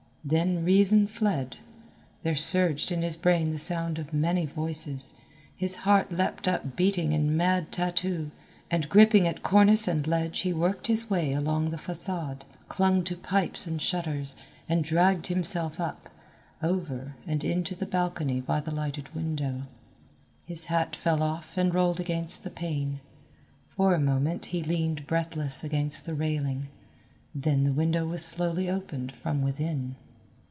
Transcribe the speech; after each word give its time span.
Then 0.23 0.63
reason 0.63 1.07
fled; 1.07 1.55
there 2.21 2.35
surged 2.35 2.91
in 2.91 3.01
his 3.01 3.17
brain 3.17 3.49
the 3.49 3.57
sound 3.57 3.97
of 3.97 4.13
many 4.13 4.45
voices, 4.45 5.15
his 5.55 5.77
heart 5.77 6.11
leaped 6.11 6.47
up 6.47 6.75
beating 6.75 7.15
a 7.15 7.17
mad 7.17 7.71
tattoo, 7.71 8.29
and 8.69 8.87
gripping 8.87 9.27
at 9.27 9.41
cornice 9.41 9.87
and 9.87 10.05
ledge 10.05 10.41
he 10.41 10.53
worked 10.53 10.85
his 10.85 11.09
way 11.09 11.33
along 11.33 11.71
the 11.71 11.77
façade, 11.77 12.41
clung 12.69 13.03
to 13.05 13.17
pipes 13.17 13.65
and 13.65 13.81
shutters, 13.81 14.35
and 14.69 14.83
dragged 14.83 15.25
himself 15.25 15.79
up, 15.79 16.07
over 16.61 17.15
and 17.25 17.43
into 17.43 17.75
the 17.75 17.87
balcony 17.87 18.39
by 18.39 18.59
the 18.59 18.69
lighted 18.69 19.11
window. 19.15 19.63
His 20.45 20.65
hat 20.65 20.95
fell 20.95 21.23
off 21.23 21.57
and 21.57 21.73
rolled 21.73 21.99
against 21.99 22.43
the 22.43 22.51
pane. 22.51 22.99
For 23.67 23.95
a 23.95 23.99
moment 23.99 24.45
he 24.45 24.61
leaned 24.61 25.07
breathless 25.07 25.63
against 25.63 26.05
the 26.05 26.13
railing 26.13 26.67
then 27.33 27.63
the 27.63 27.73
window 27.73 28.05
was 28.05 28.23
slowly 28.23 28.69
opened 28.69 29.11
from 29.13 29.41
within. 29.41 29.95